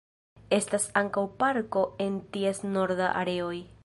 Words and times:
Estas 0.55 0.87
ankaŭ 1.01 1.23
parko 1.43 1.83
en 2.07 2.15
ties 2.39 2.63
norda 2.73 3.15
areoj. 3.21 3.57